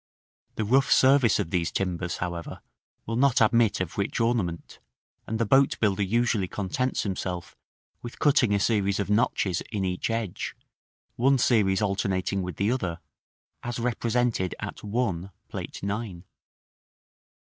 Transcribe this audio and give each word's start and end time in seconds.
The 0.55 0.65
rough 0.65 0.91
service 0.91 1.37
of 1.37 1.51
these 1.51 1.71
timbers, 1.71 2.17
however, 2.17 2.61
will 3.05 3.17
not 3.17 3.39
admit 3.39 3.79
of 3.79 3.99
rich 3.99 4.19
ornament, 4.19 4.79
and 5.27 5.37
the 5.37 5.45
boatbuilder 5.45 6.01
usually 6.01 6.47
contents 6.47 7.03
himself 7.03 7.55
with 8.01 8.17
cutting 8.17 8.51
a 8.55 8.59
series 8.59 8.99
of 8.99 9.11
notches 9.11 9.61
in 9.71 9.85
each 9.85 10.09
edge, 10.09 10.55
one 11.17 11.37
series 11.37 11.83
alternating 11.83 12.41
with 12.41 12.55
the 12.55 12.71
other, 12.71 12.99
as 13.61 13.77
represented 13.77 14.55
at 14.59 14.83
1, 14.83 15.29
Plate 15.49 15.83
IX.§ 15.83 15.83
III. 16.15 16.23